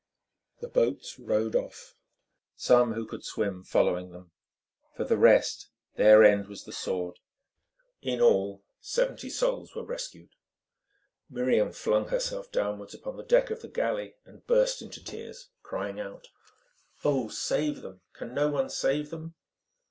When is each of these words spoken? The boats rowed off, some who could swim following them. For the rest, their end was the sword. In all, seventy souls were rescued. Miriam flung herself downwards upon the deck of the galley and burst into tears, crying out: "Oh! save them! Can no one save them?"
The 0.61 0.67
boats 0.67 1.19
rowed 1.19 1.55
off, 1.55 1.95
some 2.55 2.93
who 2.93 3.05
could 3.05 3.23
swim 3.23 3.63
following 3.63 4.09
them. 4.09 4.31
For 4.95 5.03
the 5.03 5.15
rest, 5.15 5.67
their 5.95 6.23
end 6.23 6.47
was 6.47 6.63
the 6.63 6.71
sword. 6.71 7.19
In 8.01 8.19
all, 8.19 8.63
seventy 8.79 9.29
souls 9.29 9.75
were 9.75 9.83
rescued. 9.85 10.29
Miriam 11.29 11.71
flung 11.71 12.07
herself 12.07 12.51
downwards 12.51 12.95
upon 12.95 13.15
the 13.15 13.23
deck 13.23 13.51
of 13.51 13.61
the 13.61 13.67
galley 13.67 14.15
and 14.25 14.43
burst 14.47 14.81
into 14.81 15.03
tears, 15.05 15.49
crying 15.61 15.99
out: 15.99 16.29
"Oh! 17.05 17.27
save 17.27 17.83
them! 17.83 18.01
Can 18.13 18.33
no 18.33 18.47
one 18.49 18.71
save 18.71 19.11
them?" 19.11 19.35